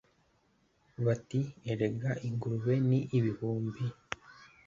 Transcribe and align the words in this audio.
Bati: 1.05 1.39
"Erega 1.71 2.11
ingurube 2.27 2.73
ni 2.89 2.99
ibihumbi! 3.17 3.85